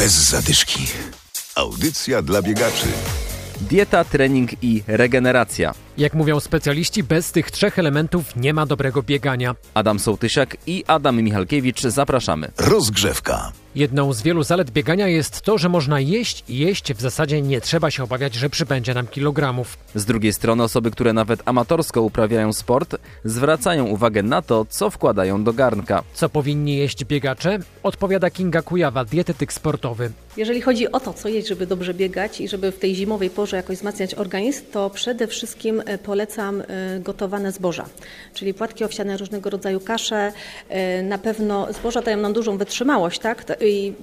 Bez 0.00 0.12
zadyszki. 0.12 0.86
Audycja 1.54 2.22
dla 2.22 2.42
biegaczy. 2.42 2.86
Dieta, 3.60 4.04
trening 4.04 4.50
i 4.62 4.82
regeneracja. 4.86 5.74
Jak 5.98 6.14
mówią 6.14 6.40
specjaliści, 6.40 7.02
bez 7.02 7.32
tych 7.32 7.50
trzech 7.50 7.78
elementów 7.78 8.36
nie 8.36 8.54
ma 8.54 8.66
dobrego 8.66 9.02
biegania. 9.02 9.54
Adam 9.74 9.98
Sołtysiak 9.98 10.56
i 10.66 10.84
Adam 10.86 11.22
Michalkiewicz 11.22 11.80
zapraszamy. 11.80 12.50
Rozgrzewka. 12.58 13.52
Jedną 13.74 14.12
z 14.12 14.22
wielu 14.22 14.42
zalet 14.42 14.70
biegania 14.70 15.08
jest 15.08 15.40
to, 15.40 15.58
że 15.58 15.68
można 15.68 16.00
jeść 16.00 16.44
i 16.48 16.58
jeść. 16.58 16.94
W 16.94 17.00
zasadzie 17.00 17.42
nie 17.42 17.60
trzeba 17.60 17.90
się 17.90 18.04
obawiać, 18.04 18.34
że 18.34 18.50
przybędzie 18.50 18.94
nam 18.94 19.06
kilogramów. 19.06 19.78
Z 19.94 20.04
drugiej 20.04 20.32
strony 20.32 20.62
osoby, 20.62 20.90
które 20.90 21.12
nawet 21.12 21.42
amatorsko 21.44 22.02
uprawiają 22.02 22.52
sport, 22.52 22.96
zwracają 23.24 23.86
uwagę 23.86 24.22
na 24.22 24.42
to, 24.42 24.66
co 24.68 24.90
wkładają 24.90 25.44
do 25.44 25.52
garnka. 25.52 26.02
Co 26.14 26.28
powinni 26.28 26.76
jeść 26.76 27.04
biegacze? 27.04 27.58
Odpowiada 27.82 28.30
Kinga 28.30 28.62
Kujawa, 28.62 29.04
dietetyk 29.04 29.52
sportowy. 29.52 30.10
Jeżeli 30.36 30.60
chodzi 30.60 30.92
o 30.92 31.00
to, 31.00 31.12
co 31.12 31.28
jeść, 31.28 31.48
żeby 31.48 31.66
dobrze 31.66 31.94
biegać 31.94 32.40
i 32.40 32.48
żeby 32.48 32.72
w 32.72 32.78
tej 32.78 32.94
zimowej 32.94 33.30
porze 33.30 33.56
jakoś 33.56 33.76
wzmacniać 33.76 34.14
organizm, 34.14 34.62
to 34.72 34.90
przede 34.90 35.26
wszystkim 35.26 35.82
e, 35.86 35.98
polecam 35.98 36.60
e, 36.60 36.64
gotowane 37.00 37.52
zboża, 37.52 37.84
czyli 38.34 38.54
płatki 38.54 38.84
owsiane, 38.84 39.16
różnego 39.16 39.50
rodzaju 39.50 39.80
kasze. 39.80 40.32
E, 40.68 41.02
Na 41.02 41.18
pewno 41.18 41.72
zboża 41.72 42.02
dają 42.02 42.16
nam 42.16 42.32
dużą 42.32 42.56
wytrzymałość, 42.58 43.18
tak? 43.18 43.44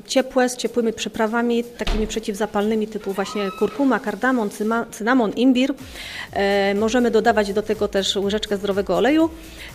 Ciepłe, 0.08 0.50
z 0.50 0.58
ciepłymi 0.58 0.94
przyprawami, 0.94 1.64
takimi 1.64 2.08
przeciwzapalnymi 2.08 2.88
typu 2.88 3.14
właśnie 3.14 3.52
kurkuma, 3.60 4.00
kardamon, 4.00 4.50
cynamon, 4.92 5.32
imbir. 5.32 5.74
E, 6.34 6.76
Możemy 6.76 7.12
dodawać 7.12 7.54
do 7.54 7.62
tego 7.62 7.88
też 7.88 8.16
łyżeczkę 8.16 8.58
zdrowego 8.58 8.98
oleju, 8.98 9.30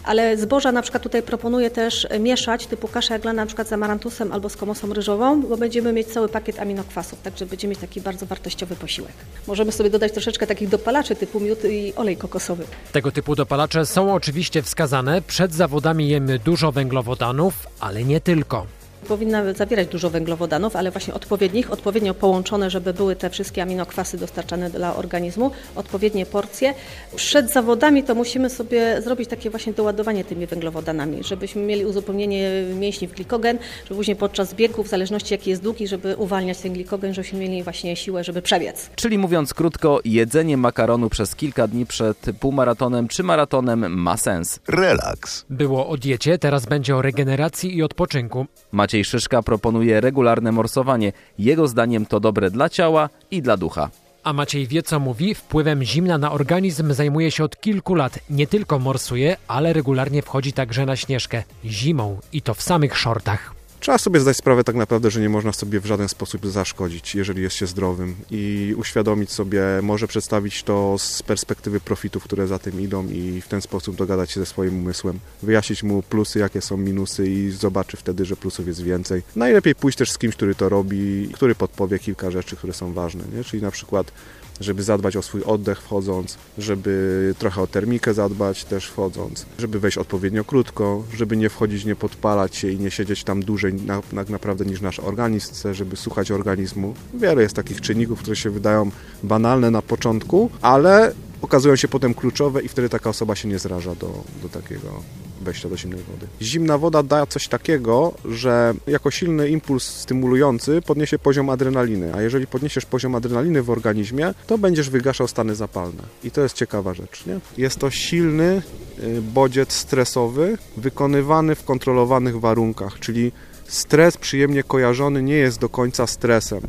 ale 0.04 0.36
zboża 0.36 0.72
na 0.72 0.82
przykład 0.82 1.02
tutaj 1.02 1.22
proponuję 1.22 1.70
też 1.70 2.06
mieszać 2.20 2.66
typu 2.66 2.88
kasza 2.88 3.14
jaglana 3.14 3.42
na 3.42 3.46
przykład 3.46 3.68
z 3.68 3.72
amarantusem 3.72 4.32
albo 4.32 4.48
z 4.48 4.56
komosą 4.56 4.92
ryżową, 4.92 5.42
bo 5.42 5.56
będziemy 5.56 5.92
mieć 5.92 6.08
cały 6.08 6.28
pakiet 6.28 6.60
aminokwasów, 6.60 7.22
także 7.22 7.46
będziemy 7.46 7.70
mieć 7.70 7.80
taki 7.80 8.00
bardzo 8.00 8.26
wartościowy 8.26 8.76
posiłek. 8.76 9.12
Możemy 9.46 9.72
sobie 9.72 9.90
dodać 9.90 10.12
troszeczkę 10.12 10.46
takich 10.46 10.68
dopalaczy 10.68 11.16
typu 11.16 11.40
miód 11.40 11.58
i 11.64 11.92
olej 11.96 12.16
kokosowy. 12.16 12.64
Tego 12.92 13.12
typu 13.12 13.34
dopalacze 13.34 13.86
są 13.86 14.14
oczywiście 14.14 14.62
wskazane. 14.62 15.22
Przed 15.22 15.54
zawodami 15.54 16.08
jemy 16.08 16.38
dużo 16.38 16.72
węglowodanów, 16.72 17.54
ale 17.80 18.04
nie 18.04 18.20
tylko. 18.20 18.66
Powinna 19.08 19.52
zawierać 19.54 19.88
dużo 19.88 20.10
węglowodanów, 20.10 20.76
ale 20.76 20.90
właśnie 20.90 21.14
odpowiednich, 21.14 21.72
odpowiednio 21.72 22.14
połączone, 22.14 22.70
żeby 22.70 22.94
były 22.94 23.16
te 23.16 23.30
wszystkie 23.30 23.62
aminokwasy 23.62 24.18
dostarczane 24.18 24.70
dla 24.70 24.96
organizmu, 24.96 25.50
odpowiednie 25.76 26.26
porcje. 26.26 26.74
Przed 27.16 27.52
zawodami 27.52 28.02
to 28.02 28.14
musimy 28.14 28.50
sobie 28.50 29.02
zrobić 29.02 29.28
takie 29.28 29.50
właśnie 29.50 29.72
doładowanie 29.72 30.24
tymi 30.24 30.46
węglowodanami, 30.46 31.24
żebyśmy 31.24 31.62
mieli 31.62 31.86
uzupełnienie 31.86 32.50
mięśni 32.80 33.08
w 33.08 33.12
glikogen, 33.12 33.58
żeby 33.84 33.94
później 33.96 34.16
podczas 34.16 34.54
biegu, 34.54 34.82
w 34.82 34.88
zależności 34.88 35.34
jaki 35.34 35.50
jest 35.50 35.62
długi, 35.62 35.88
żeby 35.88 36.16
uwalniać 36.16 36.58
ten 36.58 36.72
glikogen, 36.72 37.14
żebyśmy 37.14 37.38
mieli 37.38 37.62
właśnie 37.62 37.96
siłę, 37.96 38.24
żeby 38.24 38.42
przebiec. 38.42 38.90
Czyli 38.94 39.18
mówiąc 39.18 39.54
krótko, 39.54 40.00
jedzenie 40.04 40.56
makaronu 40.56 41.10
przez 41.10 41.36
kilka 41.36 41.68
dni 41.68 41.86
przed 41.86 42.18
półmaratonem 42.40 43.08
czy 43.08 43.22
maratonem 43.22 43.98
ma 44.00 44.16
sens. 44.16 44.60
Relaks. 44.68 45.44
Było 45.50 45.88
o 45.88 45.96
diecie, 45.96 46.38
teraz 46.38 46.66
będzie 46.66 46.96
o 46.96 47.02
regeneracji 47.02 47.76
i 47.76 47.82
odpoczynku. 47.82 48.46
Maciej 48.92 49.04
Szyszka 49.04 49.42
proponuje 49.42 50.00
regularne 50.00 50.52
morsowanie. 50.52 51.12
Jego 51.38 51.68
zdaniem 51.68 52.06
to 52.06 52.20
dobre 52.20 52.50
dla 52.50 52.68
ciała 52.68 53.08
i 53.30 53.42
dla 53.42 53.56
ducha. 53.56 53.90
A 54.24 54.32
Maciej 54.32 54.66
wie 54.66 54.82
co 54.82 55.00
mówi, 55.00 55.34
wpływem 55.34 55.84
zimna 55.84 56.18
na 56.18 56.32
organizm 56.32 56.92
zajmuje 56.92 57.30
się 57.30 57.44
od 57.44 57.60
kilku 57.60 57.94
lat. 57.94 58.18
Nie 58.30 58.46
tylko 58.46 58.78
morsuje, 58.78 59.36
ale 59.48 59.72
regularnie 59.72 60.22
wchodzi 60.22 60.52
także 60.52 60.86
na 60.86 60.96
śnieżkę. 60.96 61.42
Zimą 61.64 62.18
i 62.32 62.42
to 62.42 62.54
w 62.54 62.62
samych 62.62 62.98
shortach. 62.98 63.54
Trzeba 63.82 63.98
sobie 63.98 64.20
zdać 64.20 64.36
sprawę 64.36 64.64
tak 64.64 64.76
naprawdę, 64.76 65.10
że 65.10 65.20
nie 65.20 65.28
można 65.28 65.52
sobie 65.52 65.80
w 65.80 65.86
żaden 65.86 66.08
sposób 66.08 66.46
zaszkodzić, 66.46 67.14
jeżeli 67.14 67.42
jest 67.42 67.56
się 67.56 67.66
zdrowym 67.66 68.14
i 68.30 68.74
uświadomić 68.78 69.32
sobie, 69.32 69.62
może 69.82 70.08
przedstawić 70.08 70.62
to 70.62 70.98
z 70.98 71.22
perspektywy 71.22 71.80
profitów, 71.80 72.24
które 72.24 72.46
za 72.46 72.58
tym 72.58 72.80
idą 72.80 73.08
i 73.08 73.40
w 73.40 73.48
ten 73.48 73.60
sposób 73.60 73.96
dogadać 73.96 74.30
się 74.30 74.40
ze 74.40 74.46
swoim 74.46 74.78
umysłem, 74.78 75.18
wyjaśnić 75.42 75.82
mu 75.82 76.02
plusy, 76.02 76.38
jakie 76.38 76.60
są 76.60 76.76
minusy 76.76 77.30
i 77.30 77.50
zobaczy 77.50 77.96
wtedy, 77.96 78.24
że 78.24 78.36
plusów 78.36 78.66
jest 78.66 78.82
więcej. 78.82 79.22
Najlepiej 79.36 79.74
pójść 79.74 79.98
też 79.98 80.10
z 80.10 80.18
kimś, 80.18 80.36
który 80.36 80.54
to 80.54 80.68
robi, 80.68 81.28
który 81.32 81.54
podpowie 81.54 81.98
kilka 81.98 82.30
rzeczy, 82.30 82.56
które 82.56 82.72
są 82.72 82.92
ważne, 82.92 83.24
nie? 83.36 83.44
czyli 83.44 83.62
na 83.62 83.70
przykład 83.70 84.12
żeby 84.62 84.82
zadbać 84.82 85.16
o 85.16 85.22
swój 85.22 85.42
oddech 85.42 85.82
wchodząc, 85.82 86.38
żeby 86.58 87.34
trochę 87.38 87.62
o 87.62 87.66
termikę 87.66 88.14
zadbać 88.14 88.64
też 88.64 88.86
wchodząc, 88.86 89.46
żeby 89.58 89.80
wejść 89.80 89.98
odpowiednio 89.98 90.44
krótko, 90.44 91.04
żeby 91.16 91.36
nie 91.36 91.50
wchodzić, 91.50 91.84
nie 91.84 91.96
podpalać 91.96 92.56
się 92.56 92.70
i 92.70 92.78
nie 92.78 92.90
siedzieć 92.90 93.24
tam 93.24 93.42
dłużej 93.42 93.74
na, 93.74 94.02
tak 94.14 94.28
naprawdę 94.28 94.64
niż 94.64 94.80
nasz 94.80 95.00
organizm 95.00 95.52
chce, 95.52 95.74
żeby 95.74 95.96
słuchać 95.96 96.30
organizmu. 96.30 96.94
Wiele 97.14 97.42
jest 97.42 97.56
takich 97.56 97.80
czynników, 97.80 98.18
które 98.18 98.36
się 98.36 98.50
wydają 98.50 98.90
banalne 99.22 99.70
na 99.70 99.82
początku, 99.82 100.50
ale 100.62 101.12
okazują 101.42 101.76
się 101.76 101.88
potem 101.88 102.14
kluczowe 102.14 102.62
i 102.62 102.68
wtedy 102.68 102.88
taka 102.88 103.10
osoba 103.10 103.36
się 103.36 103.48
nie 103.48 103.58
zraża 103.58 103.94
do, 103.94 104.24
do 104.42 104.48
takiego 104.48 105.02
wejścia 105.42 105.68
do 105.68 105.76
zimnej 105.76 106.00
wody. 106.02 106.26
Zimna 106.42 106.78
woda 106.78 107.02
da 107.02 107.26
coś 107.26 107.48
takiego, 107.48 108.14
że 108.24 108.74
jako 108.86 109.10
silny 109.10 109.48
impuls 109.48 109.84
stymulujący 109.84 110.82
podniesie 110.82 111.18
poziom 111.18 111.50
adrenaliny, 111.50 112.14
a 112.14 112.22
jeżeli 112.22 112.46
podniesiesz 112.46 112.86
poziom 112.86 113.14
adrenaliny 113.14 113.62
w 113.62 113.70
organizmie, 113.70 114.34
to 114.46 114.58
będziesz 114.58 114.90
wygaszał 114.90 115.28
stany 115.28 115.54
zapalne. 115.54 116.02
I 116.24 116.30
to 116.30 116.40
jest 116.40 116.56
ciekawa 116.56 116.94
rzecz, 116.94 117.26
nie? 117.26 117.40
Jest 117.58 117.78
to 117.78 117.90
silny 117.90 118.62
y, 118.98 119.22
bodziec 119.22 119.72
stresowy 119.72 120.58
wykonywany 120.76 121.54
w 121.54 121.64
kontrolowanych 121.64 122.40
warunkach, 122.40 122.98
czyli 122.98 123.32
stres 123.64 124.16
przyjemnie 124.16 124.62
kojarzony 124.62 125.22
nie 125.22 125.34
jest 125.34 125.60
do 125.60 125.68
końca 125.68 126.06
stresem 126.06 126.60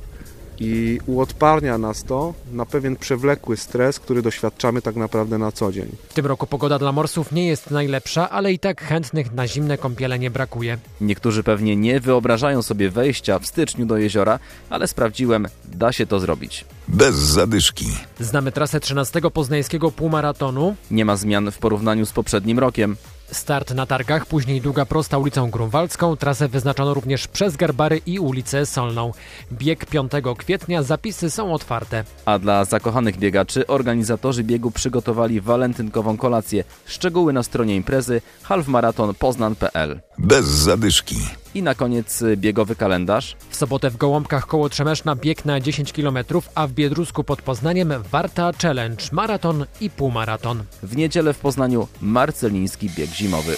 i 0.60 1.00
uodparnia 1.06 1.78
nas 1.78 2.04
to 2.04 2.34
na 2.52 2.66
pewien 2.66 2.96
przewlekły 2.96 3.58
stres, 3.58 4.00
który 4.00 4.22
doświadczamy 4.22 4.82
tak 4.82 4.96
naprawdę 4.96 5.38
na 5.38 5.52
co 5.52 5.72
dzień. 5.72 5.88
W 6.10 6.14
tym 6.14 6.26
roku 6.26 6.48
pogoda 6.48 6.80
dla 6.80 6.92
morsów 6.92 7.32
nie 7.32 7.48
jest 7.48 7.72
najlepsza, 7.72 8.30
ale 8.30 8.54
i 8.54 8.60
tak 8.60 8.82
chętnych 8.82 9.34
na 9.34 9.48
zimne 9.48 9.78
kąpiele 9.78 10.20
nie 10.20 10.32
brakuje. 10.32 10.78
Niektórzy 11.02 11.44
pewnie 11.44 11.76
nie 11.76 12.00
wyobrażają 12.00 12.62
sobie 12.62 12.90
wejścia 12.90 13.40
w 13.40 13.46
styczniu 13.48 13.86
do 13.86 13.98
jeziora, 13.98 14.40
ale 14.70 14.88
sprawdziłem, 14.88 15.48
da 15.66 15.92
się 15.92 16.06
to 16.06 16.20
zrobić. 16.20 16.66
Bez 16.88 17.16
zadyszki. 17.16 17.86
Znamy 18.20 18.52
trasę 18.52 18.80
13 18.80 19.22
poznańskiego 19.34 19.92
półmaratonu. 19.92 20.76
Nie 20.92 21.06
ma 21.06 21.16
zmian 21.16 21.52
w 21.52 21.58
porównaniu 21.58 22.06
z 22.06 22.12
poprzednim 22.12 22.60
rokiem. 22.60 22.96
Start 23.32 23.72
na 23.74 23.86
targach, 23.86 24.26
później 24.26 24.62
długa 24.62 24.86
prosta 24.86 25.18
ulicą 25.18 25.50
Grunwaldzką. 25.52 26.16
Trasę 26.16 26.48
wyznaczono 26.48 26.94
również 26.94 27.28
przez 27.28 27.56
Garbary 27.56 28.02
i 28.06 28.20
ulicę 28.20 28.66
Solną. 28.66 29.12
Bieg 29.52 29.86
5 29.86 30.12
kwietnia, 30.38 30.84
zapisy 30.84 31.30
są 31.30 31.54
otwarte. 31.54 32.04
A 32.26 32.40
dla 32.40 32.66
zakochanych 32.66 33.18
biegaczy 33.18 33.68
organizatorzy 33.68 34.44
biegu 34.44 34.72
przygotowali 34.72 35.42
walentynkową 35.42 36.18
kolację. 36.18 36.64
Szczegóły 36.86 37.34
na 37.34 37.44
stronie 37.44 37.76
imprezy 37.76 38.22
halfmaratonpoznan.pl 38.44 40.02
Bez 40.18 40.46
zadyszki. 40.46 41.43
I 41.56 41.64
na 41.64 41.76
koniec 41.76 42.22
y, 42.22 42.38
biegowy 42.38 42.76
kalendarz. 42.76 43.36
W 43.50 43.56
sobotę 43.56 43.90
w 43.90 43.98
Gołąbkach 43.98 44.48
koło 44.48 44.70
Trzemeszna 44.70 45.16
bieg 45.16 45.46
na 45.46 45.60
10 45.60 45.94
km, 45.94 46.18
a 46.56 46.68
w 46.68 46.72
Biedrusku 46.72 47.24
pod 47.24 47.42
Poznaniem 47.42 47.94
Warta 48.12 48.52
Challenge, 48.62 49.04
maraton 49.12 49.66
i 49.82 49.90
półmaraton. 49.90 50.64
W 50.84 50.96
niedzielę 50.96 51.34
w 51.34 51.40
Poznaniu 51.40 51.88
marceliński 52.02 52.90
bieg 52.90 53.10
zimowy. 53.10 53.56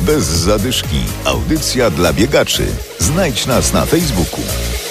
Bez 0.00 0.24
zadyszki. 0.24 1.00
Audycja 1.24 1.90
dla 1.90 2.12
biegaczy. 2.12 2.66
Znajdź 2.98 3.46
nas 3.46 3.72
na 3.72 3.86
Facebooku. 3.86 4.85